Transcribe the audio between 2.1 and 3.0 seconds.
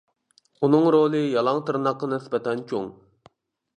نىسبەتەن چوڭ.